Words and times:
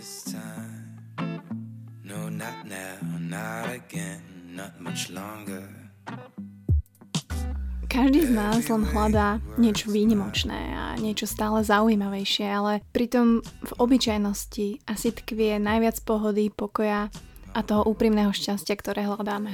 this 0.00 0.24
time. 0.32 0.96
No, 2.00 2.32
not 2.32 2.64
now, 2.64 2.96
not 3.20 3.68
again, 3.68 4.24
not 4.48 4.80
much 4.80 5.12
longer. 5.12 5.68
Každý 7.84 8.24
z 8.24 8.32
nás 8.32 8.64
len 8.72 8.88
hľadá 8.88 9.44
niečo 9.60 9.92
výnimočné 9.92 10.56
a 10.72 10.96
niečo 10.96 11.28
stále 11.28 11.60
zaujímavejšie, 11.60 12.48
ale 12.48 12.80
pritom 12.96 13.44
v 13.44 13.72
obyčajnosti 13.76 14.88
asi 14.88 15.08
tkvie 15.12 15.60
najviac 15.60 16.00
pohody, 16.08 16.48
pokoja 16.48 17.12
a 17.52 17.60
toho 17.60 17.84
úprimného 17.84 18.32
šťastia, 18.32 18.80
ktoré 18.80 19.04
hľadáme. 19.04 19.52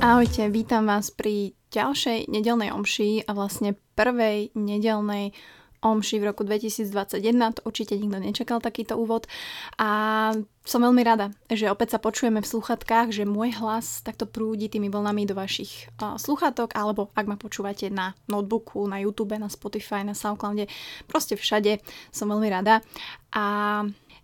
Ahojte, 0.00 0.48
vítam 0.48 0.88
vás 0.88 1.12
pri 1.12 1.52
ďalšej 1.68 2.32
nedelnej 2.32 2.72
omši 2.72 3.28
a 3.28 3.36
vlastne 3.36 3.76
prvej 3.92 4.56
nedelnej 4.56 5.36
omši 5.86 6.18
v 6.18 6.34
roku 6.34 6.42
2021. 6.42 7.56
To 7.56 7.60
určite 7.62 7.94
nikto 7.94 8.18
nečakal 8.18 8.58
takýto 8.58 8.98
úvod. 8.98 9.30
A 9.78 10.34
som 10.66 10.82
veľmi 10.82 11.06
rada, 11.06 11.30
že 11.46 11.70
opäť 11.70 11.94
sa 11.94 12.02
počujeme 12.02 12.42
v 12.42 12.50
sluchatkách, 12.50 13.14
že 13.14 13.22
môj 13.22 13.54
hlas 13.62 14.02
takto 14.02 14.26
prúdi 14.26 14.66
tými 14.66 14.90
vlnami 14.90 15.22
do 15.22 15.38
vašich 15.38 15.94
uh, 16.02 16.18
sluchatok, 16.18 16.74
alebo 16.74 17.14
ak 17.14 17.26
ma 17.30 17.38
počúvate 17.38 17.86
na 17.86 18.18
notebooku, 18.26 18.82
na 18.90 18.98
YouTube, 18.98 19.38
na 19.38 19.46
Spotify, 19.46 20.02
na 20.02 20.18
Soundcloude, 20.18 20.66
proste 21.06 21.38
všade. 21.38 21.78
Som 22.10 22.34
veľmi 22.34 22.50
rada. 22.50 22.82
A 23.30 23.44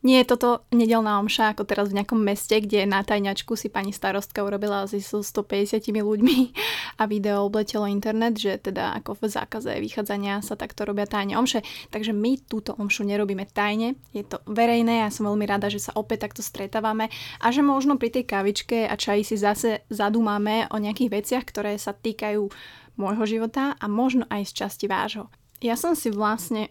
nie 0.02 0.18
je 0.18 0.34
toto 0.34 0.66
nedelná 0.74 1.22
omša 1.22 1.54
ako 1.54 1.62
teraz 1.62 1.90
v 1.90 2.02
nejakom 2.02 2.18
meste, 2.18 2.58
kde 2.58 2.90
na 2.90 3.06
tajňačku 3.06 3.54
si 3.54 3.70
pani 3.70 3.94
starostka 3.94 4.42
urobila 4.42 4.82
asi 4.82 4.98
so 4.98 5.22
150 5.22 5.78
ľuďmi 5.78 6.36
a 7.00 7.02
video 7.06 7.46
obletelo 7.46 7.86
internet, 7.86 8.34
že 8.34 8.58
teda 8.58 8.98
ako 8.98 9.14
v 9.22 9.22
zákaze 9.30 9.78
vychádzania 9.78 10.42
sa 10.42 10.58
takto 10.58 10.82
robia 10.82 11.06
tajne 11.06 11.38
omše. 11.38 11.62
Takže 11.94 12.10
my 12.10 12.42
túto 12.50 12.74
omšu 12.74 13.06
nerobíme 13.06 13.46
tajne, 13.46 13.94
je 14.10 14.26
to 14.26 14.42
verejné 14.50 15.06
a 15.06 15.14
som 15.14 15.30
veľmi 15.30 15.46
rada, 15.46 15.70
že 15.70 15.78
sa 15.78 15.94
opäť 15.94 16.26
takto 16.26 16.42
stretávame 16.42 17.06
a 17.38 17.54
že 17.54 17.62
možno 17.62 17.94
pri 17.94 18.10
tej 18.10 18.26
kavičke 18.26 18.90
a 18.90 18.94
čaji 18.98 19.22
si 19.22 19.36
zase 19.38 19.86
zadúmame 19.86 20.66
o 20.74 20.76
nejakých 20.82 21.22
veciach, 21.22 21.44
ktoré 21.46 21.78
sa 21.78 21.94
týkajú 21.94 22.50
môjho 22.98 23.24
života 23.24 23.78
a 23.78 23.86
možno 23.88 24.28
aj 24.28 24.50
z 24.50 24.52
časti 24.66 24.86
vášho. 24.90 25.41
Ja 25.62 25.78
som 25.78 25.94
si 25.94 26.10
vlastne, 26.10 26.66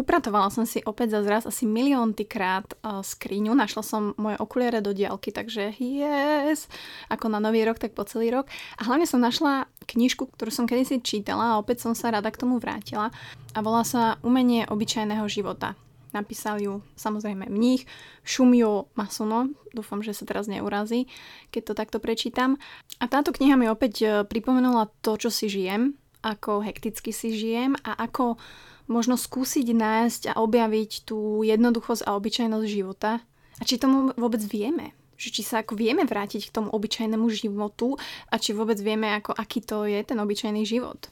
upratovala 0.00 0.48
som 0.48 0.64
si 0.64 0.80
opäť 0.88 1.12
za 1.12 1.20
zraz 1.28 1.44
asi 1.44 1.68
miliónty 1.68 2.24
krát 2.24 2.64
uh, 2.80 3.04
skriňu, 3.04 3.52
našla 3.52 3.84
som 3.84 4.02
moje 4.16 4.40
okuliare 4.40 4.80
do 4.80 4.96
diálky, 4.96 5.28
takže 5.28 5.76
yes, 5.76 6.72
ako 7.12 7.28
na 7.28 7.36
nový 7.36 7.68
rok, 7.68 7.76
tak 7.76 7.92
po 7.92 8.00
celý 8.08 8.32
rok. 8.32 8.48
A 8.80 8.88
hlavne 8.88 9.04
som 9.04 9.20
našla 9.20 9.68
knižku, 9.84 10.32
ktorú 10.32 10.48
som 10.48 10.64
kedysi 10.64 11.04
čítala 11.04 11.52
a 11.52 11.60
opäť 11.60 11.84
som 11.84 11.92
sa 11.92 12.16
rada 12.16 12.32
k 12.32 12.40
tomu 12.40 12.56
vrátila 12.56 13.12
a 13.52 13.58
volá 13.60 13.84
sa 13.84 14.16
Umenie 14.24 14.64
obyčajného 14.72 15.28
života. 15.28 15.76
Napísal 16.16 16.62
ju 16.64 16.80
samozrejme 16.96 17.52
mních 17.52 17.84
Shumio 18.24 18.88
Masuno, 18.96 19.52
dúfam, 19.76 20.00
že 20.00 20.16
sa 20.16 20.24
teraz 20.24 20.48
neurazí, 20.48 21.10
keď 21.50 21.62
to 21.68 21.72
takto 21.74 21.98
prečítam. 22.00 22.56
A 23.02 23.10
táto 23.10 23.34
kniha 23.34 23.58
mi 23.58 23.66
opäť 23.66 23.94
e, 24.00 24.06
pripomenula 24.22 24.94
to, 25.02 25.18
čo 25.18 25.34
si 25.34 25.50
žijem, 25.50 25.98
ako 26.24 26.64
hekticky 26.64 27.12
si 27.12 27.36
žijem 27.36 27.76
a 27.84 27.92
ako 28.08 28.40
možno 28.88 29.16
skúsiť 29.16 29.76
nájsť 29.76 30.22
a 30.32 30.40
objaviť 30.40 31.04
tú 31.04 31.44
jednoduchosť 31.44 32.08
a 32.08 32.16
obyčajnosť 32.16 32.66
života. 32.68 33.20
A 33.60 33.62
či 33.62 33.76
tomu 33.76 34.12
vôbec 34.16 34.40
vieme. 34.44 34.96
Že 35.14 35.28
či 35.30 35.42
sa 35.46 35.62
ako 35.62 35.78
vieme 35.78 36.02
vrátiť 36.02 36.50
k 36.50 36.54
tomu 36.54 36.68
obyčajnému 36.74 37.30
životu 37.30 37.94
a 38.28 38.34
či 38.36 38.50
vôbec 38.50 38.76
vieme, 38.82 39.14
ako, 39.14 39.30
aký 39.36 39.62
to 39.62 39.86
je 39.86 40.02
ten 40.02 40.18
obyčajný 40.18 40.66
život. 40.66 41.08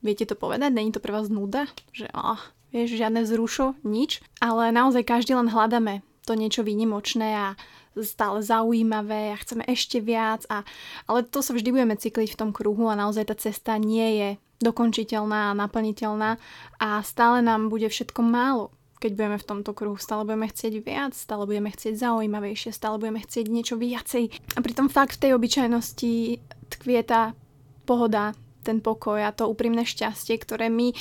Viete 0.00 0.24
to 0.24 0.38
povedať? 0.38 0.70
Není 0.72 0.96
to 0.96 1.02
pre 1.02 1.12
vás 1.12 1.28
nuda? 1.28 1.68
Že 1.92 2.08
oh, 2.14 2.40
vieš, 2.72 2.96
žiadne 2.96 3.26
vzrušo, 3.26 3.76
nič. 3.84 4.24
Ale 4.40 4.72
naozaj 4.72 5.04
každý 5.04 5.36
len 5.36 5.50
hľadáme 5.50 6.00
to 6.24 6.38
niečo 6.38 6.62
výnimočné 6.62 7.28
a 7.36 7.46
stále 7.98 8.38
zaujímavé 8.44 9.34
a 9.34 9.40
chceme 9.40 9.66
ešte 9.66 9.98
viac. 9.98 10.46
A, 10.46 10.62
ale 11.10 11.26
to 11.26 11.42
sa 11.42 11.50
vždy 11.50 11.74
budeme 11.74 11.98
cykliť 11.98 12.34
v 12.34 12.40
tom 12.40 12.50
kruhu 12.54 12.86
a 12.86 12.98
naozaj 12.98 13.30
tá 13.30 13.36
cesta 13.36 13.74
nie 13.80 14.08
je 14.18 14.28
dokončiteľná 14.60 15.50
a 15.50 15.56
naplniteľná 15.56 16.36
a 16.78 16.88
stále 17.00 17.40
nám 17.40 17.72
bude 17.72 17.88
všetko 17.88 18.20
málo, 18.20 18.70
keď 19.00 19.10
budeme 19.16 19.38
v 19.40 19.48
tomto 19.48 19.72
kruhu. 19.72 19.96
Stále 19.96 20.28
budeme 20.28 20.46
chcieť 20.52 20.84
viac, 20.84 21.12
stále 21.16 21.48
budeme 21.48 21.72
chcieť 21.72 21.96
zaujímavejšie, 21.96 22.70
stále 22.76 23.00
budeme 23.00 23.24
chcieť 23.24 23.46
niečo 23.48 23.80
viacej. 23.80 24.28
A 24.54 24.60
pritom 24.60 24.92
fakt 24.92 25.16
v 25.16 25.22
tej 25.26 25.30
obyčajnosti 25.40 26.12
tkvie 26.76 27.00
tá 27.02 27.32
pohoda, 27.88 28.36
ten 28.60 28.84
pokoj 28.84 29.24
a 29.24 29.32
to 29.32 29.48
úprimné 29.48 29.88
šťastie, 29.88 30.36
ktoré 30.36 30.68
my 30.68 30.92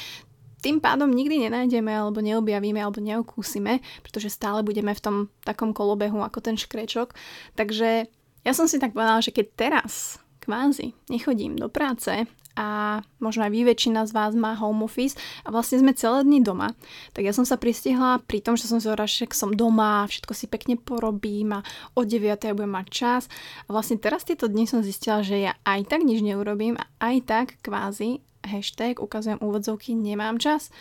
tým 0.60 0.84
pádom 0.84 1.08
nikdy 1.10 1.48
nenájdeme 1.48 1.90
alebo 1.90 2.20
neobjavíme 2.20 2.80
alebo 2.80 3.00
neokúsime, 3.00 3.80
pretože 4.04 4.32
stále 4.32 4.62
budeme 4.62 4.92
v 4.92 5.04
tom 5.04 5.16
takom 5.48 5.72
kolobehu 5.72 6.20
ako 6.20 6.44
ten 6.44 6.56
škrečok. 6.60 7.16
Takže 7.56 8.12
ja 8.44 8.54
som 8.56 8.68
si 8.68 8.80
tak 8.80 8.96
povedala, 8.96 9.24
že 9.24 9.32
keď 9.36 9.48
teraz 9.56 10.20
kvázi 10.44 10.96
nechodím 11.12 11.60
do 11.60 11.68
práce 11.68 12.28
a 12.60 13.00
možno 13.24 13.48
aj 13.48 13.56
vy 13.56 13.72
väčšina 13.72 14.04
z 14.04 14.12
vás 14.12 14.36
má 14.36 14.52
home 14.60 14.84
office 14.84 15.16
a 15.48 15.54
vlastne 15.54 15.80
sme 15.80 15.96
celé 15.96 16.28
dni 16.28 16.44
doma. 16.44 16.76
Tak 17.16 17.24
ja 17.24 17.32
som 17.32 17.48
sa 17.48 17.56
pristihla 17.56 18.20
pri 18.28 18.44
tom, 18.44 18.60
že 18.60 18.68
som 18.68 18.84
si 18.84 18.90
že 18.90 19.26
som 19.32 19.56
doma, 19.56 20.04
všetko 20.04 20.34
si 20.36 20.52
pekne 20.52 20.76
porobím 20.76 21.56
a 21.56 21.64
o 21.96 22.04
9. 22.04 22.20
ja 22.28 22.52
budem 22.52 22.76
mať 22.76 22.88
čas. 22.92 23.24
A 23.64 23.72
vlastne 23.72 23.96
teraz 23.96 24.28
tieto 24.28 24.52
dni 24.52 24.68
som 24.68 24.84
zistila, 24.84 25.24
že 25.24 25.40
ja 25.40 25.56
aj 25.64 25.88
tak 25.88 26.04
nič 26.04 26.20
neurobím 26.20 26.76
a 26.76 26.84
aj 27.00 27.16
tak 27.24 27.48
kvázi 27.64 28.20
hashtag, 28.46 29.00
ukazujem 29.00 29.40
úvodzovky, 29.42 29.96
nemám 29.96 30.40
čas. 30.40 30.72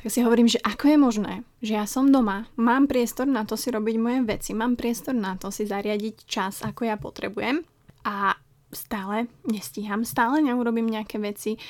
Tak 0.00 0.08
si 0.08 0.24
hovorím, 0.24 0.48
že 0.48 0.56
ako 0.64 0.84
je 0.88 0.96
možné, 0.96 1.34
že 1.60 1.76
ja 1.76 1.84
som 1.84 2.08
doma, 2.08 2.48
mám 2.56 2.88
priestor 2.88 3.28
na 3.28 3.44
to 3.44 3.52
si 3.60 3.68
robiť 3.68 3.96
moje 4.00 4.20
veci, 4.24 4.56
mám 4.56 4.72
priestor 4.72 5.12
na 5.12 5.36
to 5.36 5.52
si 5.52 5.68
zariadiť 5.68 6.24
čas, 6.24 6.64
ako 6.64 6.88
ja 6.88 6.96
potrebujem 6.96 7.60
a 8.08 8.32
stále 8.72 9.28
nestíham, 9.44 10.06
stále 10.08 10.40
neurobím 10.40 10.88
nejaké 10.88 11.20
veci. 11.20 11.60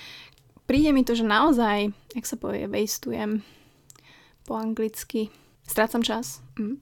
Príde 0.71 0.95
mi 0.95 1.03
to, 1.03 1.19
že 1.19 1.27
naozaj, 1.27 1.91
jak 2.15 2.27
sa 2.29 2.39
povie, 2.39 2.71
wastujem 2.71 3.43
po 4.47 4.55
anglicky, 4.55 5.35
strácam 5.67 6.07
čas. 6.07 6.39
Mm. 6.55 6.79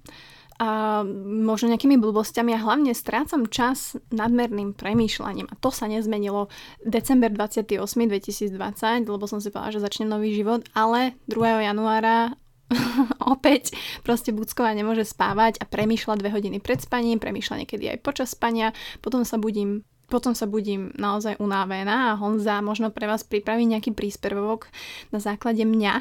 A 0.58 1.02
možno 1.46 1.70
nejakými 1.70 2.02
blbostiami 2.02 2.50
a 2.50 2.58
hlavne 2.58 2.90
strácam 2.90 3.46
čas 3.46 3.94
nadmerným 4.10 4.74
premýšľaním. 4.74 5.46
A 5.46 5.54
to 5.54 5.70
sa 5.70 5.86
nezmenilo 5.86 6.50
december 6.82 7.30
28. 7.30 7.78
2020, 7.78 9.06
lebo 9.06 9.24
som 9.30 9.38
si 9.38 9.54
povedala, 9.54 9.74
že 9.74 9.84
začne 9.86 10.10
nový 10.10 10.34
život, 10.34 10.66
ale 10.74 11.14
2. 11.30 11.62
januára 11.62 12.34
opäť 13.34 13.72
proste 14.04 14.34
Bucková 14.34 14.74
nemôže 14.76 15.06
spávať 15.08 15.60
a 15.60 15.64
premýšľa 15.64 16.20
dve 16.20 16.30
hodiny 16.34 16.58
pred 16.60 16.82
spaním, 16.82 17.22
premýšľa 17.22 17.64
niekedy 17.64 17.88
aj 17.96 18.04
počas 18.04 18.34
spania, 18.36 18.76
potom 19.00 19.24
sa 19.24 19.40
budím 19.40 19.86
potom 20.08 20.32
sa 20.32 20.48
budím 20.48 20.88
naozaj 20.96 21.36
unávená 21.36 22.12
a 22.12 22.18
Honza 22.18 22.64
možno 22.64 22.88
pre 22.88 23.04
vás 23.04 23.22
pripraví 23.22 23.68
nejaký 23.68 23.92
príspevok 23.92 24.72
na 25.12 25.20
základe 25.20 25.62
mňa, 25.68 26.00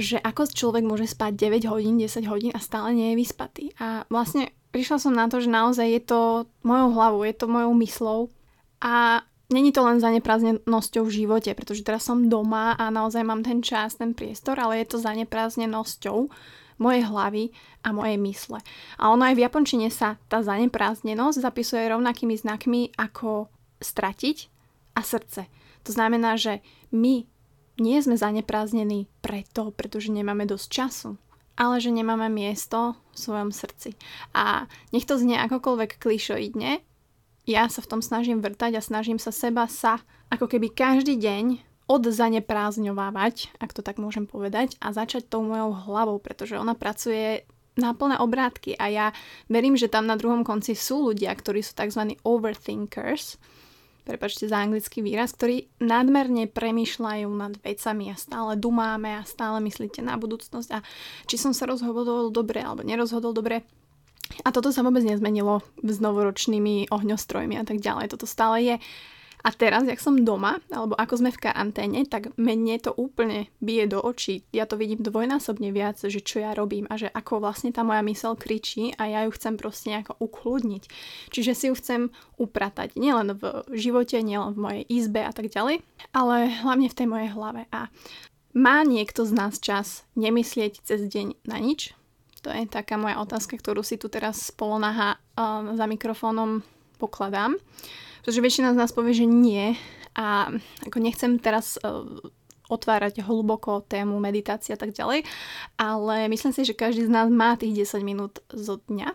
že 0.00 0.16
ako 0.16 0.48
človek 0.48 0.82
môže 0.82 1.04
spať 1.04 1.36
9 1.36 1.68
hodín, 1.68 2.00
10 2.00 2.24
hodín 2.32 2.52
a 2.56 2.60
stále 2.64 2.96
nie 2.96 3.12
je 3.12 3.20
vyspatý. 3.20 3.64
A 3.76 4.08
vlastne 4.08 4.50
prišla 4.72 4.96
som 4.96 5.12
na 5.12 5.28
to, 5.28 5.44
že 5.44 5.52
naozaj 5.52 5.84
je 5.84 6.02
to 6.02 6.20
mojou 6.64 6.88
hlavou, 6.96 7.20
je 7.28 7.36
to 7.36 7.46
mojou 7.46 7.72
myslou 7.76 8.20
a 8.80 9.20
není 9.52 9.68
to 9.68 9.84
len 9.84 10.00
zaneprázdnenosťou 10.00 11.04
v 11.04 11.14
živote, 11.22 11.52
pretože 11.52 11.84
teraz 11.84 12.08
som 12.08 12.32
doma 12.32 12.72
a 12.80 12.88
naozaj 12.88 13.20
mám 13.20 13.44
ten 13.44 13.60
čas, 13.60 14.00
ten 14.00 14.16
priestor, 14.16 14.56
ale 14.56 14.80
je 14.80 14.96
to 14.96 15.04
zaneprázdnenosťou 15.04 16.32
mojej 16.82 17.06
hlavy 17.06 17.54
a 17.86 17.94
mojej 17.94 18.18
mysle. 18.18 18.58
A 18.98 19.14
ono 19.14 19.22
aj 19.30 19.38
v 19.38 19.44
japončine 19.46 19.88
sa 19.94 20.18
tá 20.26 20.42
zaneprázdnenosť 20.42 21.38
zapisuje 21.38 21.86
rovnakými 21.86 22.34
znakmi 22.34 22.90
ako 22.98 23.46
stratiť 23.78 24.36
a 24.98 25.00
srdce. 25.06 25.46
To 25.86 25.90
znamená, 25.94 26.34
že 26.34 26.58
my 26.90 27.26
nie 27.80 27.98
sme 28.02 28.18
zaneprázdnení 28.18 29.06
preto, 29.24 29.72
pretože 29.72 30.12
nemáme 30.12 30.44
dosť 30.44 30.66
času, 30.68 31.10
ale 31.56 31.80
že 31.80 31.94
nemáme 31.94 32.28
miesto 32.28 32.98
v 33.14 33.16
svojom 33.16 33.50
srdci. 33.54 33.96
A 34.36 34.66
nech 34.90 35.08
to 35.08 35.16
znie 35.16 35.38
akokoľvek 35.40 36.02
klišoidne, 36.02 36.82
ja 37.42 37.66
sa 37.66 37.82
v 37.82 37.90
tom 37.90 38.00
snažím 38.04 38.38
vrtať 38.38 38.78
a 38.78 38.82
snažím 38.84 39.18
sa 39.18 39.34
seba 39.34 39.66
sa 39.66 39.98
ako 40.30 40.46
keby 40.46 40.70
každý 40.70 41.18
deň 41.18 41.71
odzaneprázdňovávať, 41.92 43.52
ak 43.60 43.76
to 43.76 43.84
tak 43.84 44.00
môžem 44.00 44.24
povedať, 44.24 44.80
a 44.80 44.96
začať 44.96 45.28
tou 45.28 45.44
mojou 45.44 45.76
hlavou, 45.76 46.16
pretože 46.16 46.56
ona 46.56 46.72
pracuje 46.72 47.44
na 47.76 47.92
plné 47.96 48.20
obrátky 48.20 48.76
a 48.76 48.88
ja 48.88 49.06
verím, 49.48 49.76
že 49.76 49.88
tam 49.88 50.08
na 50.08 50.16
druhom 50.16 50.44
konci 50.44 50.76
sú 50.76 51.12
ľudia, 51.12 51.32
ktorí 51.32 51.64
sú 51.64 51.72
tzv. 51.72 52.16
overthinkers, 52.24 53.40
prepačte 54.04 54.44
za 54.50 54.60
anglický 54.60 55.00
výraz, 55.00 55.32
ktorí 55.32 55.68
nadmerne 55.80 56.50
premýšľajú 56.50 57.28
nad 57.32 57.54
vecami 57.62 58.12
a 58.12 58.16
stále 58.18 58.60
dumáme 58.60 59.16
a 59.16 59.28
stále 59.28 59.62
myslíte 59.64 60.04
na 60.04 60.20
budúcnosť 60.20 60.68
a 60.74 60.84
či 61.24 61.40
som 61.40 61.56
sa 61.56 61.64
rozhodol 61.64 62.28
dobre 62.28 62.60
alebo 62.60 62.84
nerozhodol 62.84 63.32
dobre. 63.32 63.64
A 64.42 64.48
toto 64.48 64.72
sa 64.72 64.80
vôbec 64.80 65.04
nezmenilo 65.04 65.60
s 65.84 65.96
novoročnými 66.00 66.88
ohňostrojmi 66.88 67.54
a 67.60 67.64
tak 67.68 67.84
ďalej. 67.84 68.16
Toto 68.16 68.24
stále 68.24 68.56
je 68.64 68.74
A 69.42 69.50
teraz, 69.50 69.82
jak 69.82 69.98
som 69.98 70.22
doma, 70.22 70.62
alebo 70.70 70.94
ako 70.94 71.18
sme 71.18 71.30
v 71.34 71.42
karanténe, 71.42 72.06
tak 72.06 72.30
mne 72.38 72.78
to 72.78 72.94
úplne 72.94 73.50
bije 73.58 73.90
do 73.90 73.98
očí. 73.98 74.46
Ja 74.54 74.70
to 74.70 74.78
vidím 74.78 75.02
dvojnásobne 75.02 75.74
viac, 75.74 75.98
že 75.98 76.22
čo 76.22 76.38
ja 76.38 76.54
robím 76.54 76.86
a 76.86 76.94
že 76.94 77.10
ako 77.10 77.42
vlastne 77.42 77.74
tá 77.74 77.82
moja 77.82 78.06
mysel 78.06 78.38
kričí 78.38 78.94
a 78.94 79.10
ja 79.10 79.20
ju 79.26 79.34
chcem 79.34 79.58
proste 79.58 79.90
nejako 79.90 80.14
ukludniť. 80.22 80.82
Čiže 81.34 81.52
si 81.58 81.64
ju 81.70 81.74
chcem 81.74 82.00
upratať 82.38 82.94
nielen 82.94 83.34
v 83.34 83.66
živote, 83.74 84.22
nielen 84.22 84.54
v 84.54 84.62
mojej 84.62 84.82
izbe 84.86 85.26
a 85.26 85.34
tak 85.34 85.50
ďalej, 85.50 85.82
ale 86.14 86.36
hlavne 86.62 86.86
v 86.86 86.96
tej 86.98 87.06
mojej 87.10 87.30
hlave. 87.34 87.66
A 87.74 87.90
má 88.54 88.86
niekto 88.86 89.26
z 89.26 89.32
nás 89.34 89.58
čas 89.58 90.06
nemyslieť 90.14 90.86
cez 90.86 91.02
deň 91.08 91.48
na 91.50 91.58
nič? 91.58 91.98
To 92.42 92.50
je 92.50 92.66
taká 92.66 92.98
moja 92.98 93.22
otázka, 93.22 93.54
ktorú 93.54 93.86
si 93.86 93.98
tu 93.98 94.10
teraz 94.10 94.50
polonaha 94.50 95.14
uh, 95.14 95.74
za 95.78 95.86
mikrofónom 95.86 96.66
pokladám. 96.98 97.54
Pretože 98.22 98.38
väčšina 98.38 98.70
z 98.70 98.78
nás 98.78 98.94
povie, 98.94 99.18
že 99.18 99.26
nie. 99.26 99.74
A 100.14 100.54
ako 100.86 100.98
nechcem 101.02 101.42
teraz 101.42 101.74
uh, 101.82 102.06
otvárať 102.70 103.20
hlboko 103.20 103.84
tému 103.84 104.16
meditácie 104.22 104.72
a 104.72 104.80
tak 104.80 104.96
ďalej, 104.96 105.28
ale 105.76 106.30
myslím 106.32 106.56
si, 106.56 106.64
že 106.64 106.78
každý 106.78 107.04
z 107.04 107.12
nás 107.12 107.28
má 107.28 107.58
tých 107.60 107.84
10 107.84 108.00
minút 108.00 108.40
zo 108.48 108.80
dňa, 108.88 109.12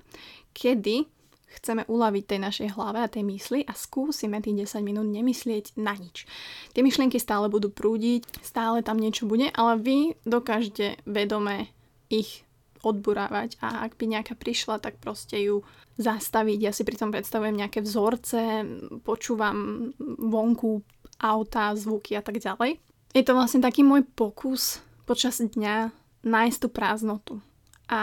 kedy 0.54 1.09
chceme 1.57 1.89
uľaviť 1.89 2.24
tej 2.27 2.39
našej 2.44 2.69
hlave 2.77 3.01
a 3.01 3.09
tej 3.09 3.25
mysli 3.25 3.65
a 3.65 3.74
skúsime 3.74 4.38
tých 4.45 4.69
10 4.69 4.86
minút 4.86 5.09
nemyslieť 5.09 5.74
na 5.81 5.98
nič. 5.98 6.30
Tie 6.77 6.86
myšlienky 6.86 7.18
stále 7.18 7.50
budú 7.50 7.74
prúdiť, 7.74 8.27
stále 8.45 8.86
tam 8.86 9.01
niečo 9.01 9.25
bude, 9.25 9.50
ale 9.57 9.81
vy 9.81 9.98
dokážete 10.21 11.01
vedome 11.09 11.74
ich 12.13 12.47
odburávať 12.88 13.60
a 13.60 13.84
ak 13.84 14.00
by 14.00 14.06
nejaká 14.18 14.34
prišla, 14.39 14.80
tak 14.80 14.98
proste 15.04 15.36
ju 15.38 15.68
zastaviť. 16.00 16.60
Ja 16.63 16.72
si 16.72 16.88
pri 16.88 16.95
tom 16.95 17.12
predstavujem 17.12 17.60
nejaké 17.60 17.84
vzorce, 17.84 18.63
počúvam 19.04 19.92
vonku 20.00 20.81
auta, 21.19 21.74
zvuky 21.75 22.16
a 22.16 22.24
tak 22.24 22.39
ďalej. 22.39 22.80
Je 23.12 23.24
to 23.25 23.34
vlastne 23.34 23.63
taký 23.63 23.81
môj 23.81 24.06
pokus 24.16 24.80
počas 25.10 25.39
dňa 25.42 25.92
nájsť 26.28 26.57
tú 26.60 26.68
prázdnotu 26.69 27.34
a 27.88 28.01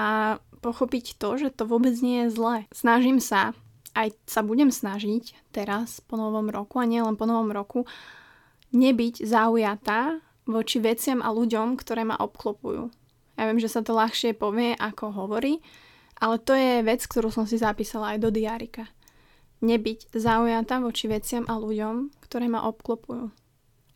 pochopiť 0.64 1.20
to, 1.20 1.36
že 1.36 1.48
to 1.52 1.68
vôbec 1.68 1.92
nie 2.00 2.24
je 2.26 2.32
zlé. 2.32 2.56
Snažím 2.72 3.20
sa, 3.20 3.52
aj 3.92 4.16
sa 4.24 4.40
budem 4.40 4.72
snažiť 4.72 5.52
teraz 5.52 6.00
po 6.00 6.16
novom 6.16 6.48
roku 6.48 6.80
a 6.80 6.88
nielen 6.88 7.20
po 7.20 7.28
novom 7.28 7.52
roku, 7.52 7.84
nebyť 8.72 9.28
zaujatá 9.28 10.18
voči 10.48 10.80
veciam 10.80 11.20
a 11.20 11.28
ľuďom, 11.30 11.76
ktoré 11.76 12.08
ma 12.08 12.16
obklopujú. 12.16 12.88
Ja 13.34 13.50
viem, 13.50 13.58
že 13.58 13.70
sa 13.70 13.82
to 13.82 13.94
ľahšie 13.94 14.38
povie, 14.38 14.78
ako 14.78 15.10
hovorí, 15.10 15.58
ale 16.18 16.38
to 16.38 16.54
je 16.54 16.86
vec, 16.86 17.02
ktorú 17.02 17.34
som 17.34 17.44
si 17.44 17.58
zapísala 17.58 18.14
aj 18.14 18.18
do 18.22 18.30
diárika. 18.30 18.86
Nebyť 19.64 20.14
zaujatá 20.14 20.78
voči 20.78 21.10
veciam 21.10 21.42
a 21.50 21.58
ľuďom, 21.58 22.14
ktoré 22.22 22.46
ma 22.46 22.66
obklopujú. 22.68 23.32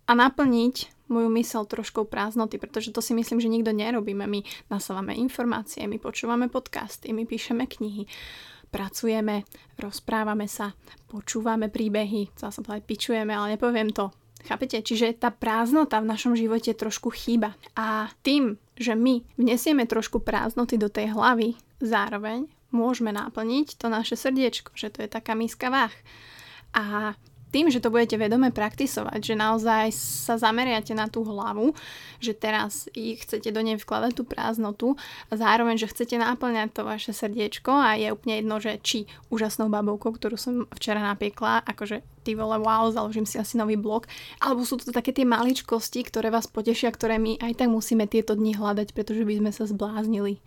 A 0.08 0.12
naplniť 0.16 0.98
moju 1.12 1.28
mysel 1.36 1.64
trošku 1.64 2.04
prázdnoty, 2.08 2.60
pretože 2.60 2.92
to 2.92 3.00
si 3.00 3.16
myslím, 3.16 3.40
že 3.40 3.52
nikto 3.52 3.72
nerobíme. 3.72 4.24
My 4.28 4.40
nasávame 4.68 5.16
informácie, 5.16 5.88
my 5.88 5.96
počúvame 6.00 6.52
podcasty, 6.52 7.12
my 7.12 7.24
píšeme 7.24 7.64
knihy, 7.64 8.04
pracujeme, 8.68 9.44
rozprávame 9.80 10.48
sa, 10.48 10.76
počúvame 11.08 11.72
príbehy, 11.72 12.32
chcela 12.36 12.52
som 12.52 12.64
povedať, 12.64 12.84
pičujeme, 12.84 13.32
ale 13.32 13.56
nepoviem 13.56 13.92
to 13.92 14.12
Chápete? 14.48 14.80
Čiže 14.80 15.20
tá 15.20 15.28
prázdnota 15.28 16.00
v 16.00 16.08
našom 16.08 16.32
živote 16.32 16.72
trošku 16.72 17.12
chýba. 17.12 17.52
A 17.76 18.08
tým, 18.24 18.56
že 18.80 18.96
my 18.96 19.20
vnesieme 19.36 19.84
trošku 19.84 20.24
prázdnoty 20.24 20.80
do 20.80 20.88
tej 20.88 21.12
hlavy, 21.12 21.60
zároveň 21.84 22.48
môžeme 22.72 23.12
naplniť 23.12 23.76
to 23.76 23.92
naše 23.92 24.16
srdiečko, 24.16 24.72
že 24.72 24.88
to 24.88 25.04
je 25.04 25.08
taká 25.12 25.36
miska 25.36 25.68
váh. 25.68 25.92
A 26.72 27.12
tým, 27.48 27.72
že 27.72 27.80
to 27.80 27.88
budete 27.88 28.20
vedome 28.20 28.52
praktisovať, 28.52 29.20
že 29.24 29.34
naozaj 29.34 29.92
sa 29.96 30.36
zameriate 30.36 30.92
na 30.92 31.08
tú 31.08 31.24
hlavu, 31.24 31.72
že 32.20 32.36
teraz 32.36 32.92
ich 32.92 33.24
chcete 33.24 33.48
do 33.48 33.64
nej 33.64 33.80
vkladať 33.80 34.12
tú 34.12 34.24
prázdnotu 34.28 34.86
a 35.28 35.32
zároveň, 35.36 35.80
že 35.80 35.88
chcete 35.88 36.20
náplňať 36.20 36.76
to 36.76 36.82
vaše 36.84 37.12
srdiečko 37.16 37.72
a 37.72 37.96
je 37.96 38.12
úplne 38.12 38.44
jedno, 38.44 38.56
že 38.60 38.76
či 38.84 38.98
úžasnou 39.32 39.72
babovkou, 39.72 40.12
ktorú 40.12 40.36
som 40.36 40.68
včera 40.76 41.00
napiekla, 41.00 41.64
akože 41.64 42.04
ty 42.28 42.36
vole, 42.36 42.60
wow, 42.60 42.92
založím 42.92 43.24
si 43.24 43.40
asi 43.40 43.56
nový 43.56 43.80
blog, 43.80 44.04
alebo 44.44 44.60
sú 44.60 44.76
to 44.76 44.92
také 44.92 45.16
tie 45.16 45.24
maličkosti, 45.24 46.04
ktoré 46.04 46.28
vás 46.28 46.44
potešia, 46.44 46.92
ktoré 46.92 47.16
my 47.16 47.40
aj 47.40 47.64
tak 47.64 47.72
musíme 47.72 48.04
tieto 48.04 48.36
dni 48.36 48.52
hľadať, 48.60 48.92
pretože 48.92 49.24
by 49.24 49.40
sme 49.40 49.50
sa 49.56 49.64
zbláznili. 49.64 50.44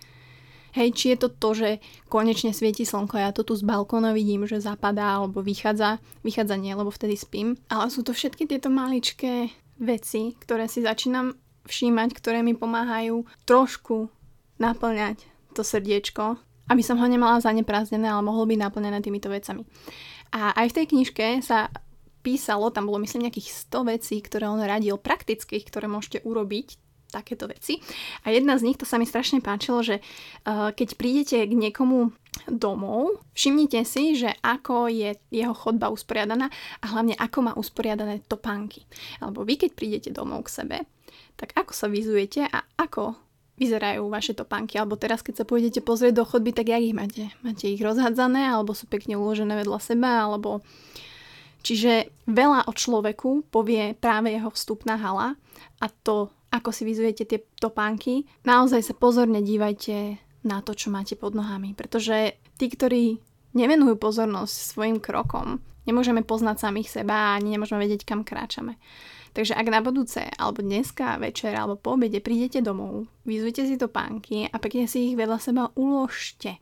Hej, 0.71 0.95
či 0.95 1.06
je 1.12 1.18
to 1.19 1.29
to, 1.31 1.50
že 1.51 1.69
konečne 2.07 2.56
svieti 2.56 2.88
slnko, 2.88 3.19
ja 3.19 3.35
to 3.35 3.44
tu 3.44 3.59
z 3.59 3.63
balkóna 3.68 4.15
vidím, 4.15 4.47
že 4.47 4.63
zapadá 4.63 5.19
alebo 5.19 5.44
vychádza, 5.44 6.00
vychádza 6.23 6.56
nie, 6.56 6.71
lebo 6.71 6.88
vtedy 6.88 7.19
spím, 7.19 7.59
ale 7.68 7.91
sú 7.91 8.07
to 8.07 8.15
všetky 8.15 8.47
tieto 8.47 8.71
maličké 8.71 9.51
veci, 9.81 10.38
ktoré 10.39 10.71
si 10.71 10.79
začínam 10.79 11.35
všímať, 11.68 12.09
ktoré 12.15 12.39
mi 12.39 12.56
pomáhajú 12.56 13.27
trošku 13.44 14.07
naplňať 14.62 15.27
to 15.51 15.62
srdiečko, 15.65 16.39
aby 16.71 16.81
som 16.85 16.95
ho 16.95 17.07
nemala 17.09 17.44
zaneprázdnené, 17.44 18.07
ale 18.07 18.23
mohol 18.23 18.47
byť 18.47 18.59
naplnené 18.62 19.03
týmito 19.03 19.27
vecami. 19.27 19.68
A 20.31 20.56
aj 20.56 20.71
v 20.71 20.75
tej 20.79 20.85
knižke 20.95 21.25
sa 21.44 21.68
písalo, 22.23 22.71
tam 22.71 22.88
bolo 22.88 23.01
myslím 23.03 23.27
nejakých 23.27 23.68
100 23.68 23.91
vecí, 23.91 24.15
ktoré 24.23 24.47
on 24.47 24.62
radil 24.62 24.95
praktických, 24.95 25.68
ktoré 25.68 25.91
môžete 25.91 26.23
urobiť 26.23 26.79
takéto 27.11 27.45
veci. 27.51 27.83
A 28.23 28.31
jedna 28.31 28.55
z 28.55 28.71
nich, 28.71 28.79
to 28.79 28.87
sa 28.87 28.95
mi 28.95 29.03
strašne 29.03 29.43
páčilo, 29.43 29.83
že 29.83 29.99
uh, 29.99 30.71
keď 30.71 30.95
prídete 30.95 31.43
k 31.43 31.51
niekomu 31.51 32.15
domov, 32.47 33.19
všimnite 33.35 33.83
si, 33.83 34.15
že 34.15 34.31
ako 34.39 34.87
je 34.87 35.19
jeho 35.29 35.51
chodba 35.51 35.91
usporiadaná 35.91 36.47
a 36.79 36.85
hlavne 36.95 37.13
ako 37.19 37.37
má 37.43 37.53
usporiadané 37.53 38.23
topánky. 38.25 38.87
Alebo 39.19 39.43
vy, 39.43 39.59
keď 39.59 39.71
prídete 39.75 40.09
domov 40.15 40.47
k 40.47 40.63
sebe, 40.63 40.77
tak 41.35 41.51
ako 41.59 41.75
sa 41.75 41.91
vyzujete 41.91 42.47
a 42.47 42.63
ako 42.79 43.19
vyzerajú 43.59 44.09
vaše 44.09 44.33
topánky. 44.33 44.79
Alebo 44.79 44.97
teraz, 44.97 45.21
keď 45.21 45.43
sa 45.43 45.45
pôjdete 45.45 45.85
pozrieť 45.85 46.17
do 46.17 46.25
chodby, 46.25 46.55
tak 46.55 46.73
jak 46.73 46.81
ich 46.81 46.97
máte? 46.97 47.29
Máte 47.45 47.69
ich 47.69 47.83
rozhádzané, 47.83 48.49
alebo 48.49 48.73
sú 48.73 48.89
pekne 48.89 49.19
uložené 49.19 49.53
vedľa 49.61 49.79
seba, 49.83 50.25
alebo... 50.25 50.65
Čiže 51.61 52.09
veľa 52.25 52.65
o 52.65 52.73
človeku 52.73 53.53
povie 53.53 53.93
práve 53.93 54.33
jeho 54.33 54.49
vstupná 54.49 54.97
hala 54.97 55.37
a 55.77 55.93
to 56.01 56.33
ako 56.51 56.69
si 56.75 56.83
vyzujete 56.83 57.24
tie 57.25 57.39
topánky, 57.57 58.27
naozaj 58.44 58.83
sa 58.83 58.94
pozorne 58.94 59.39
dívajte 59.39 60.19
na 60.44 60.59
to, 60.59 60.75
čo 60.75 60.92
máte 60.92 61.15
pod 61.15 61.31
nohami. 61.31 61.71
Pretože 61.71 62.36
tí, 62.59 62.68
ktorí 62.68 63.18
nevenujú 63.56 63.95
pozornosť 63.98 64.56
svojim 64.75 64.98
krokom, 65.00 65.63
nemôžeme 65.88 66.21
poznať 66.21 66.62
samých 66.62 67.01
seba 67.01 67.15
a 67.15 67.39
ani 67.39 67.56
nemôžeme 67.56 67.81
vedieť, 67.81 68.06
kam 68.06 68.27
kráčame. 68.27 68.77
Takže 69.31 69.56
ak 69.56 69.68
na 69.71 69.80
budúce, 69.80 70.27
alebo 70.36 70.59
dneska, 70.59 71.15
večer, 71.15 71.56
alebo 71.56 71.80
po 71.80 71.95
obede 71.95 72.19
prídete 72.19 72.59
domov, 72.59 73.07
vyzujte 73.23 73.64
si 73.64 73.80
topánky 73.80 74.52
a 74.52 74.59
pekne 74.59 74.92
si 74.92 75.11
ich 75.11 75.16
vedľa 75.16 75.40
seba 75.40 75.64
uložte. 75.80 76.59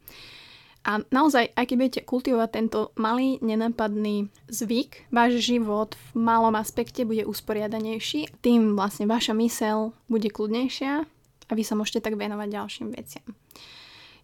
A 0.90 1.06
naozaj, 1.14 1.54
aj 1.54 1.66
keď 1.70 1.76
budete 1.78 2.02
kultivovať 2.02 2.50
tento 2.50 2.80
malý, 2.98 3.38
nenapadný 3.46 4.34
zvyk, 4.50 5.14
váš 5.14 5.38
život 5.46 5.94
v 5.94 6.10
malom 6.18 6.58
aspekte 6.58 7.06
bude 7.06 7.30
usporiadanejší, 7.30 8.42
tým 8.42 8.74
vlastne 8.74 9.06
vaša 9.06 9.38
mysel 9.38 9.94
bude 10.10 10.34
kľudnejšia 10.34 11.06
a 11.46 11.52
vy 11.54 11.62
sa 11.62 11.78
môžete 11.78 12.02
tak 12.02 12.18
venovať 12.18 12.50
ďalším 12.50 12.90
veciam. 12.90 13.30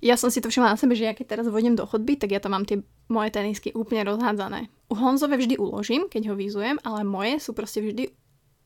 Ja 0.01 0.17
som 0.17 0.33
si 0.33 0.41
to 0.41 0.49
všimla 0.49 0.73
na 0.73 0.81
sebe, 0.81 0.97
že 0.97 1.05
ja 1.05 1.13
keď 1.13 1.37
teraz 1.37 1.45
vodím 1.45 1.77
do 1.77 1.85
chodby, 1.85 2.17
tak 2.17 2.33
ja 2.33 2.41
tam 2.41 2.57
mám 2.57 2.65
tie 2.65 2.81
moje 3.13 3.29
tenisky 3.29 3.69
úplne 3.77 4.01
rozhádzané. 4.09 4.65
U 4.89 4.97
Honzove 4.97 5.37
vždy 5.37 5.61
uložím, 5.61 6.09
keď 6.09 6.33
ho 6.33 6.35
vyzujem, 6.37 6.81
ale 6.81 7.05
moje 7.05 7.45
sú 7.45 7.53
proste 7.53 7.85
vždy 7.85 8.09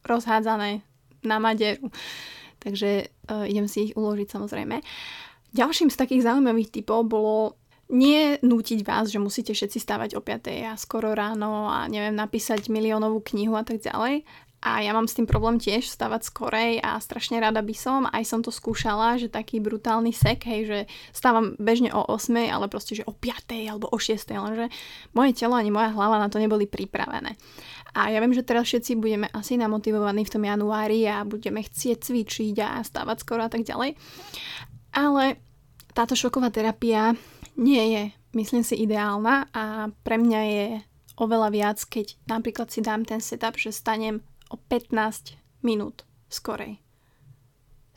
rozhádzané 0.08 0.88
na 1.28 1.38
maderu. 1.40 1.92
Takže 2.64 3.12
uh, 3.28 3.44
idem 3.44 3.68
si 3.68 3.92
ich 3.92 3.94
uložiť 3.96 4.28
samozrejme. 4.32 4.80
Ďalším 5.52 5.92
z 5.92 6.00
takých 6.00 6.28
zaujímavých 6.28 6.80
typov 6.80 7.08
bolo 7.08 7.60
nie 7.90 8.38
nútiť 8.46 8.86
vás, 8.86 9.10
že 9.10 9.18
musíte 9.18 9.52
všetci 9.58 9.82
stávať 9.82 10.10
o 10.16 10.22
5 10.22 10.70
a 10.70 10.78
skoro 10.78 11.18
ráno 11.18 11.66
a 11.70 11.90
neviem, 11.90 12.14
napísať 12.14 12.70
miliónovú 12.70 13.22
knihu 13.34 13.58
a 13.58 13.66
tak 13.66 13.82
ďalej. 13.82 14.24
A 14.60 14.84
ja 14.84 14.92
mám 14.92 15.08
s 15.08 15.16
tým 15.16 15.24
problém 15.24 15.56
tiež 15.56 15.88
stávať 15.88 16.28
skorej 16.28 16.84
a 16.84 17.00
strašne 17.00 17.40
rada 17.40 17.64
by 17.64 17.72
som, 17.72 18.04
aj 18.12 18.28
som 18.28 18.44
to 18.44 18.52
skúšala, 18.52 19.16
že 19.16 19.32
taký 19.32 19.64
brutálny 19.64 20.12
sek, 20.12 20.44
hej, 20.44 20.62
že 20.68 20.80
stávam 21.16 21.56
bežne 21.56 21.96
o 21.96 22.04
8, 22.04 22.36
ale 22.52 22.68
proste, 22.68 23.00
že 23.00 23.08
o 23.08 23.16
5 23.16 23.56
alebo 23.72 23.88
o 23.88 23.96
6, 23.96 24.20
lenže 24.36 24.68
moje 25.16 25.32
telo 25.40 25.56
ani 25.56 25.72
moja 25.72 25.96
hlava 25.96 26.20
na 26.20 26.28
to 26.28 26.44
neboli 26.44 26.68
pripravené. 26.68 27.40
A 27.96 28.12
ja 28.12 28.20
viem, 28.20 28.36
že 28.36 28.44
teraz 28.44 28.68
všetci 28.68 29.00
budeme 29.00 29.32
asi 29.32 29.56
namotivovaní 29.56 30.28
v 30.28 30.34
tom 30.36 30.44
januári 30.44 31.08
a 31.08 31.24
budeme 31.24 31.64
chcieť 31.64 32.12
cvičiť 32.12 32.56
a 32.60 32.84
stávať 32.84 33.24
skoro 33.24 33.48
a 33.48 33.50
tak 33.50 33.64
ďalej. 33.64 33.96
Ale 34.92 35.40
táto 35.96 36.20
šoková 36.20 36.52
terapia 36.52 37.16
nie 37.60 37.84
je, 37.92 38.04
myslím 38.34 38.64
si, 38.64 38.80
ideálna 38.80 39.52
a 39.52 39.92
pre 40.08 40.16
mňa 40.16 40.42
je 40.48 40.68
oveľa 41.20 41.50
viac, 41.52 41.78
keď 41.84 42.16
napríklad 42.32 42.72
si 42.72 42.80
dám 42.80 43.04
ten 43.04 43.20
setup, 43.20 43.60
že 43.60 43.76
stanem 43.76 44.24
o 44.48 44.56
15 44.56 45.36
minút 45.62 46.08
skorej. 46.32 46.80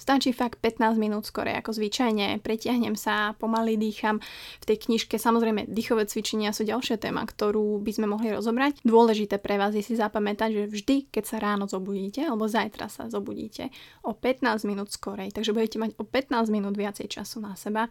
Stačí 0.02 0.35
fakt 0.35 0.59
15 0.59 0.99
minút 0.99 1.30
skore 1.30 1.54
ako 1.54 1.78
zvyčajne, 1.78 2.42
pretiahnem 2.42 2.99
sa, 2.99 3.38
pomaly 3.38 3.78
dýcham. 3.78 4.18
V 4.59 4.64
tej 4.66 4.90
knižke 4.90 5.14
samozrejme 5.14 5.71
dýchové 5.71 6.11
cvičenia 6.11 6.50
sú 6.50 6.66
ďalšia 6.66 6.99
téma, 6.99 7.23
ktorú 7.23 7.78
by 7.78 7.92
sme 7.94 8.11
mohli 8.11 8.35
rozobrať. 8.35 8.82
Dôležité 8.82 9.38
pre 9.38 9.62
vás 9.62 9.78
je 9.78 9.87
si 9.87 9.94
zapamätať, 9.94 10.50
že 10.59 10.62
vždy, 10.66 10.97
keď 11.06 11.23
sa 11.23 11.38
ráno 11.38 11.71
zobudíte, 11.71 12.26
alebo 12.26 12.50
zajtra 12.50 12.90
sa 12.90 13.06
zobudíte, 13.06 13.71
o 14.02 14.11
15 14.11 14.66
minút 14.66 14.90
skorej, 14.90 15.30
takže 15.30 15.54
budete 15.54 15.78
mať 15.78 15.94
o 15.94 16.02
15 16.02 16.50
minút 16.50 16.75
viacej 16.75 17.06
času 17.06 17.38
na 17.38 17.54
seba. 17.54 17.87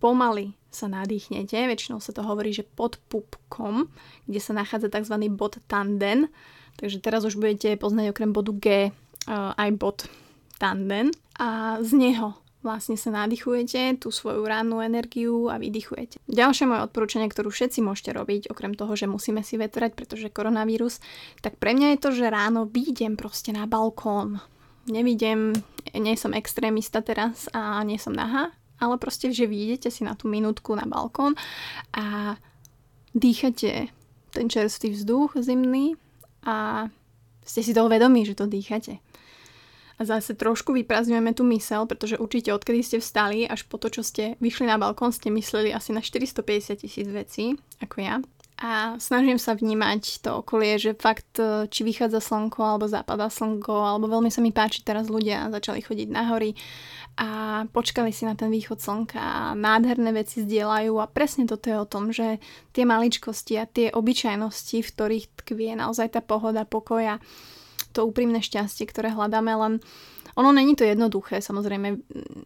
Pomaly 0.00 0.56
sa 0.72 0.88
nadýchnete, 0.88 1.60
väčšinou 1.60 2.00
sa 2.00 2.16
to 2.16 2.24
hovorí, 2.24 2.56
že 2.56 2.64
pod 2.64 2.96
pupkom, 3.12 3.92
kde 4.24 4.40
sa 4.40 4.56
nachádza 4.56 4.88
tzv. 4.88 5.20
bod 5.28 5.60
tanden, 5.68 6.32
takže 6.80 7.04
teraz 7.04 7.20
už 7.28 7.36
budete 7.36 7.76
poznať 7.76 8.16
okrem 8.16 8.32
bodu 8.32 8.52
G 8.56 8.66
uh, 8.88 9.52
aj 9.60 9.70
bod 9.76 10.08
tanden 10.64 11.12
a 11.36 11.76
z 11.84 11.92
neho 11.92 12.40
vlastne 12.64 12.96
sa 12.96 13.12
nadýchujete 13.12 14.00
tú 14.00 14.08
svoju 14.08 14.40
rannú 14.48 14.80
energiu 14.80 15.52
a 15.52 15.60
vydychujete. 15.60 16.16
Ďalšie 16.24 16.64
moje 16.64 16.88
odporúčanie, 16.88 17.28
ktorú 17.28 17.52
všetci 17.52 17.84
môžete 17.84 18.16
robiť, 18.16 18.48
okrem 18.48 18.72
toho, 18.72 18.96
že 18.96 19.04
musíme 19.04 19.44
si 19.44 19.60
vetrať, 19.60 19.92
pretože 19.92 20.32
koronavírus, 20.32 21.04
tak 21.44 21.60
pre 21.60 21.76
mňa 21.76 21.94
je 21.94 21.98
to, 22.00 22.10
že 22.16 22.32
ráno 22.32 22.64
výjdem 22.64 23.20
proste 23.20 23.52
na 23.52 23.68
balkón. 23.68 24.40
Nevidím, 24.88 25.52
nie 25.92 26.16
som 26.16 26.32
extrémista 26.32 27.04
teraz 27.04 27.52
a 27.52 27.84
nie 27.84 28.00
som 28.00 28.16
nahá, 28.16 28.48
ale 28.80 28.96
proste, 28.96 29.28
že 29.28 29.44
vyjdete 29.44 29.92
si 29.92 30.00
na 30.08 30.16
tú 30.16 30.32
minútku 30.32 30.72
na 30.72 30.88
balkón 30.88 31.36
a 31.92 32.40
dýchate 33.12 33.92
ten 34.32 34.46
čerstvý 34.48 34.96
vzduch 34.96 35.36
zimný 35.44 36.00
a 36.48 36.88
ste 37.44 37.60
si 37.60 37.76
toho 37.76 37.92
vedomí, 37.92 38.24
že 38.24 38.32
to 38.32 38.48
dýchate 38.48 39.04
a 39.94 40.02
zase 40.02 40.34
trošku 40.34 40.74
vyprázdňujeme 40.74 41.32
tú 41.34 41.46
mysel, 41.54 41.86
pretože 41.86 42.18
určite 42.18 42.50
odkedy 42.50 42.80
ste 42.82 42.96
vstali 42.98 43.46
až 43.46 43.62
po 43.70 43.78
to, 43.78 43.90
čo 43.90 44.02
ste 44.02 44.34
vyšli 44.42 44.66
na 44.66 44.78
balkón, 44.78 45.14
ste 45.14 45.30
mysleli 45.30 45.70
asi 45.70 45.94
na 45.94 46.02
450 46.02 46.82
tisíc 46.82 47.06
vecí, 47.06 47.54
ako 47.78 47.96
ja. 48.02 48.18
A 48.54 48.94
snažím 49.02 49.34
sa 49.34 49.58
vnímať 49.58 50.22
to 50.22 50.38
okolie, 50.38 50.78
že 50.78 50.94
fakt, 50.94 51.42
e, 51.42 51.66
či 51.66 51.82
vychádza 51.82 52.22
slnko, 52.22 52.62
alebo 52.62 52.86
západa 52.86 53.26
slnko, 53.26 53.74
alebo 53.74 54.06
veľmi 54.06 54.30
sa 54.30 54.38
mi 54.38 54.54
páči 54.54 54.86
teraz 54.86 55.10
ľudia 55.10 55.50
začali 55.50 55.82
chodiť 55.82 56.08
na 56.14 56.30
hory 56.30 56.54
a 57.18 57.62
počkali 57.70 58.14
si 58.14 58.26
na 58.26 58.38
ten 58.38 58.54
východ 58.54 58.78
slnka 58.78 59.18
a 59.18 59.58
nádherné 59.58 60.10
veci 60.14 60.42
zdieľajú 60.46 60.98
a 61.02 61.10
presne 61.10 61.50
toto 61.50 61.66
je 61.66 61.78
o 61.78 61.86
tom, 61.86 62.14
že 62.14 62.38
tie 62.70 62.86
maličkosti 62.86 63.54
a 63.58 63.66
tie 63.66 63.90
obyčajnosti, 63.90 64.82
v 64.82 64.90
ktorých 64.90 65.26
tkvie 65.42 65.74
naozaj 65.78 66.14
tá 66.14 66.20
pohoda, 66.22 66.62
pokoja, 66.62 67.18
to 67.94 68.02
úprimné 68.02 68.42
šťastie, 68.42 68.90
ktoré 68.90 69.14
hľadáme, 69.14 69.54
len 69.54 69.74
ono 70.34 70.50
není 70.50 70.74
to 70.74 70.82
jednoduché, 70.82 71.38
samozrejme, 71.38 71.94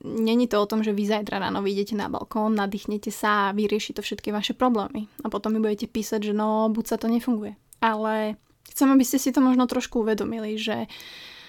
není 0.04 0.44
to 0.44 0.60
o 0.60 0.68
tom, 0.68 0.84
že 0.84 0.92
vy 0.92 1.08
zajtra 1.08 1.40
ráno 1.40 1.64
vyjdete 1.64 1.96
na 1.96 2.12
balkón, 2.12 2.52
nadýchnete 2.52 3.08
sa 3.08 3.48
a 3.48 3.56
vyrieši 3.56 3.96
to 3.96 4.04
všetky 4.04 4.28
vaše 4.28 4.52
problémy. 4.52 5.08
A 5.24 5.32
potom 5.32 5.56
mi 5.56 5.60
budete 5.64 5.88
písať, 5.88 6.30
že 6.30 6.32
no, 6.36 6.68
buď 6.68 6.84
sa 6.84 6.96
to 7.00 7.08
nefunguje. 7.08 7.56
Ale 7.80 8.36
chcem, 8.68 8.92
aby 8.92 9.04
ste 9.08 9.16
si 9.16 9.32
to 9.32 9.40
možno 9.40 9.64
trošku 9.64 10.04
uvedomili, 10.04 10.60
že 10.60 10.84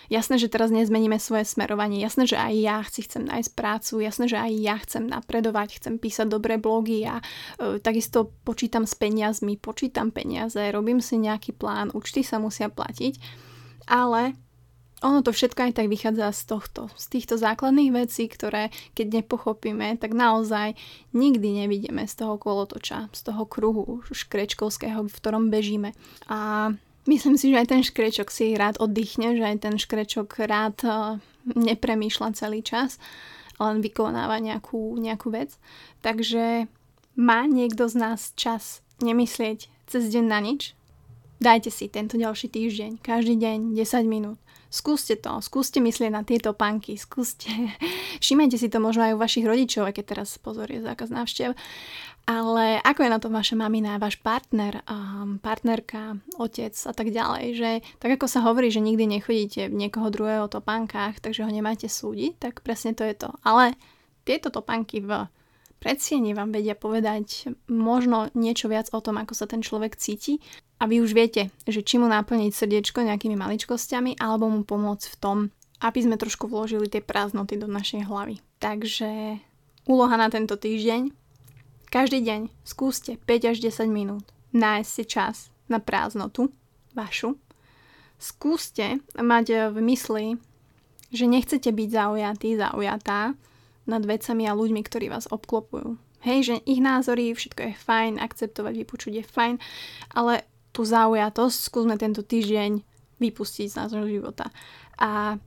jasné, 0.07 0.39
že 0.39 0.47
teraz 0.47 0.71
nezmeníme 0.71 1.19
svoje 1.19 1.43
smerovanie, 1.43 1.99
jasné, 1.99 2.23
že 2.23 2.39
aj 2.39 2.53
ja 2.55 2.77
si 2.87 3.03
chcem 3.03 3.27
nájsť 3.27 3.51
prácu, 3.59 3.93
jasné, 3.99 4.25
že 4.31 4.39
aj 4.39 4.51
ja 4.55 4.75
chcem 4.79 5.03
napredovať, 5.11 5.83
chcem 5.83 5.99
písať 5.99 6.27
dobré 6.31 6.55
blogy 6.55 7.03
a 7.03 7.19
e, 7.19 7.23
takisto 7.83 8.31
počítam 8.47 8.87
s 8.87 8.95
peniazmi, 8.95 9.59
počítam 9.59 10.15
peniaze, 10.15 10.71
robím 10.71 11.03
si 11.03 11.19
nejaký 11.19 11.51
plán, 11.51 11.91
účty 11.91 12.23
sa 12.23 12.39
musia 12.39 12.71
platiť 12.71 13.48
ale 13.89 14.37
ono 14.99 15.23
to 15.23 15.31
všetko 15.31 15.71
aj 15.71 15.73
tak 15.79 15.87
vychádza 15.87 16.27
z 16.35 16.41
tohto, 16.43 16.81
z 16.99 17.05
týchto 17.07 17.39
základných 17.39 17.91
vecí, 17.95 18.27
ktoré 18.27 18.67
keď 18.91 19.23
nepochopíme, 19.23 19.95
tak 19.95 20.11
naozaj 20.11 20.75
nikdy 21.15 21.63
nevidíme 21.63 22.03
z 22.03 22.13
toho 22.19 22.35
kolotoča, 22.35 23.07
z 23.15 23.21
toho 23.31 23.47
kruhu 23.47 24.03
škrečkovského, 24.11 25.07
v 25.07 25.15
ktorom 25.15 25.47
bežíme. 25.47 25.95
A 26.27 26.71
myslím 27.07 27.39
si, 27.39 27.55
že 27.55 27.63
aj 27.63 27.67
ten 27.71 27.81
škrečok 27.83 28.27
si 28.27 28.59
rád 28.59 28.75
oddychne, 28.83 29.39
že 29.39 29.43
aj 29.47 29.57
ten 29.63 29.75
škrečok 29.79 30.35
rád 30.43 30.77
eh, 30.83 30.95
nepremýšľa 31.55 32.35
celý 32.35 32.59
čas, 32.59 32.99
len 33.55 33.79
vykonáva 33.79 34.39
nejakú, 34.43 34.99
nejakú 34.99 35.31
vec. 35.31 35.55
Takže 36.03 36.67
má 37.15 37.47
niekto 37.47 37.87
z 37.87 37.95
nás 37.95 38.35
čas 38.35 38.83
nemyslieť 38.99 39.71
cez 39.87 40.11
deň 40.11 40.25
na 40.27 40.39
nič, 40.43 40.75
Dajte 41.39 41.71
si 41.71 41.87
tento 41.87 42.19
ďalší 42.19 42.51
týždeň, 42.51 42.99
každý 42.99 43.39
deň 43.39 43.71
10 43.71 44.03
minút. 44.03 44.35
Skúste 44.67 45.15
to, 45.15 45.39
skúste 45.39 45.79
myslieť 45.79 46.11
na 46.11 46.27
tieto 46.27 46.51
panky, 46.51 46.99
skúste. 46.99 47.47
Všimajte 48.23 48.59
si 48.59 48.67
to 48.67 48.83
možno 48.83 49.07
aj 49.07 49.15
u 49.15 49.23
vašich 49.23 49.47
rodičov, 49.47 49.87
aj 49.87 49.95
keď 49.95 50.05
teraz 50.05 50.35
pozor 50.35 50.67
je 50.67 50.83
zákaz 50.83 51.07
návštev. 51.07 51.55
Ale 52.27 52.83
ako 52.83 52.99
je 53.01 53.09
na 53.09 53.17
to 53.23 53.31
vaša 53.31 53.55
mamina, 53.55 53.97
váš 53.97 54.19
partner, 54.19 54.83
um, 54.85 55.39
partnerka, 55.39 56.19
otec 56.37 56.75
a 56.75 56.91
tak 56.93 57.07
ďalej, 57.09 57.45
že 57.55 57.69
tak 58.03 58.19
ako 58.19 58.27
sa 58.27 58.43
hovorí, 58.43 58.67
že 58.67 58.83
nikdy 58.83 59.07
nechodíte 59.07 59.71
v 59.71 59.79
niekoho 59.87 60.11
druhého 60.11 60.51
topánkach, 60.51 61.23
takže 61.23 61.47
ho 61.47 61.49
nemáte 61.49 61.87
súdiť, 61.87 62.37
tak 62.37 62.61
presne 62.61 62.91
to 62.93 63.07
je 63.07 63.15
to. 63.15 63.31
Ale 63.47 63.79
tieto 64.27 64.51
topánky 64.51 65.01
v 65.01 65.25
predsieni 65.79 66.35
vám 66.35 66.51
vedia 66.51 66.75
povedať 66.75 67.51
možno 67.71 68.29
niečo 68.35 68.67
viac 68.67 68.91
o 68.91 68.99
tom, 68.99 69.17
ako 69.17 69.33
sa 69.33 69.47
ten 69.47 69.63
človek 69.63 69.95
cíti 69.95 70.43
a 70.79 70.87
vy 70.87 71.03
už 71.03 71.11
viete, 71.11 71.51
že 71.67 71.83
či 71.83 71.99
mu 71.99 72.07
naplniť 72.07 72.51
srdiečko 72.55 73.03
nejakými 73.03 73.35
maličkosťami 73.35 74.19
alebo 74.19 74.47
mu 74.47 74.63
pomôcť 74.63 75.05
v 75.11 75.19
tom, 75.19 75.37
aby 75.79 75.99
sme 76.03 76.19
trošku 76.19 76.51
vložili 76.51 76.91
tie 76.91 77.03
prázdnoty 77.03 77.55
do 77.55 77.67
našej 77.67 78.07
hlavy. 78.07 78.43
Takže 78.59 79.39
úloha 79.87 80.15
na 80.19 80.27
tento 80.27 80.59
týždeň. 80.59 81.15
Každý 81.89 82.21
deň 82.21 82.53
skúste 82.67 83.17
5 83.25 83.51
až 83.55 83.57
10 83.63 83.89
minút 83.89 84.29
nájsť 84.53 84.89
si 84.89 85.03
čas 85.07 85.35
na 85.71 85.81
prázdnotu 85.81 86.53
vašu. 86.93 87.37
Skúste 88.19 88.99
mať 89.15 89.71
v 89.71 89.77
mysli, 89.89 90.25
že 91.09 91.25
nechcete 91.25 91.71
byť 91.71 91.89
zaujatý, 91.89 92.49
zaujatá 92.59 93.33
nad 93.89 94.05
vecami 94.05 94.45
a 94.45 94.53
ľuďmi, 94.53 94.81
ktorí 94.85 95.09
vás 95.09 95.25
obklopujú. 95.27 95.97
Hej, 96.19 96.39
že 96.51 96.55
ich 96.67 96.83
názory, 96.83 97.31
všetko 97.31 97.61
je 97.63 97.73
fajn, 97.79 98.19
akceptovať, 98.19 98.73
vypočuť 98.85 99.13
je 99.19 99.25
fajn, 99.25 99.55
ale 100.13 100.43
tú 100.75 100.83
zaujatosť 100.83 101.57
skúsme 101.57 101.95
tento 101.95 102.21
týždeň 102.21 102.83
vypustiť 103.19 103.67
z 103.71 103.77
nášho 103.79 104.05
života. 104.07 104.51
A 104.99 105.39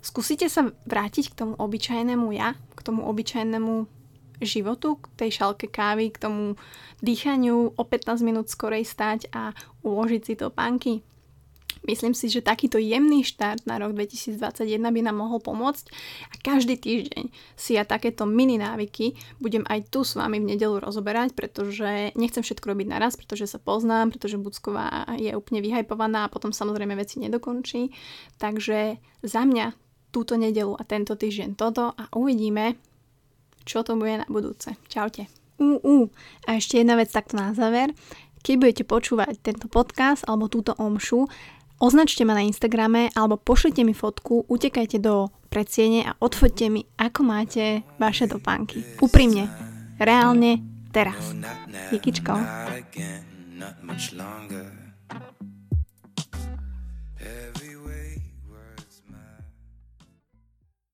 skúsite 0.00 0.48
sa 0.48 0.72
vrátiť 0.88 1.32
k 1.32 1.38
tomu 1.44 1.54
obyčajnému 1.60 2.26
ja, 2.32 2.56
k 2.74 2.80
tomu 2.80 3.04
obyčajnému 3.08 3.86
životu, 4.40 4.96
k 4.96 5.06
tej 5.20 5.30
šalke 5.36 5.68
kávy, 5.68 6.08
k 6.08 6.20
tomu 6.24 6.56
dýchaniu 7.04 7.76
o 7.76 7.82
15 7.84 8.24
minút 8.24 8.48
skorej 8.48 8.88
stať 8.88 9.28
a 9.36 9.52
uložiť 9.84 10.22
si 10.24 10.34
to 10.40 10.48
pánky. 10.48 11.04
Myslím 11.88 12.12
si, 12.12 12.28
že 12.28 12.44
takýto 12.44 12.76
jemný 12.76 13.24
štart 13.24 13.64
na 13.64 13.80
rok 13.80 13.96
2021 13.96 14.36
by 14.76 15.00
nám 15.00 15.16
mohol 15.16 15.40
pomôcť 15.40 15.84
a 16.28 16.34
každý 16.44 16.76
týždeň 16.76 17.32
si 17.56 17.80
ja 17.80 17.88
takéto 17.88 18.28
mini 18.28 18.60
návyky 18.60 19.16
budem 19.40 19.64
aj 19.64 19.88
tu 19.88 20.04
s 20.04 20.12
vami 20.12 20.44
v 20.44 20.54
nedelu 20.56 20.76
rozoberať, 20.76 21.32
pretože 21.32 22.12
nechcem 22.20 22.44
všetko 22.44 22.76
robiť 22.76 22.86
naraz, 22.88 23.16
pretože 23.16 23.48
sa 23.48 23.56
poznám, 23.56 24.12
pretože 24.12 24.36
Bucková 24.36 25.08
je 25.16 25.32
úplne 25.32 25.64
vyhajpovaná 25.64 26.28
a 26.28 26.32
potom 26.32 26.52
samozrejme 26.52 26.92
veci 27.00 27.16
nedokončí. 27.16 27.88
Takže 28.36 29.00
za 29.24 29.42
mňa 29.48 29.72
túto 30.12 30.36
nedelu 30.36 30.76
a 30.76 30.82
tento 30.84 31.16
týždeň 31.16 31.56
toto 31.56 31.96
a 31.96 32.04
uvidíme, 32.12 32.76
čo 33.64 33.80
to 33.80 33.96
bude 33.96 34.20
na 34.20 34.26
budúce. 34.28 34.76
Čaute. 34.90 35.30
Uh, 35.56 35.80
uh. 35.80 36.06
A 36.44 36.58
ešte 36.58 36.80
jedna 36.80 36.96
vec 36.96 37.08
takto 37.08 37.38
na 37.38 37.52
záver. 37.56 37.92
Keď 38.40 38.54
budete 38.56 38.84
počúvať 38.88 39.36
tento 39.44 39.68
podcast 39.68 40.24
alebo 40.24 40.48
túto 40.48 40.72
omšu, 40.80 41.28
Označte 41.80 42.28
ma 42.28 42.36
na 42.36 42.44
Instagrame 42.44 43.08
alebo 43.16 43.40
pošlite 43.40 43.80
mi 43.88 43.96
fotku, 43.96 44.44
utekajte 44.52 45.00
do 45.00 45.32
predsiene 45.48 46.04
a 46.04 46.12
odfoďte 46.20 46.66
mi, 46.68 46.84
ako 47.00 47.20
máte 47.24 47.80
vaše 47.96 48.28
topánky. 48.28 48.84
Úprimne, 49.00 49.48
reálne, 49.96 50.60
teraz. 50.92 51.32
Jekičko. 51.88 52.36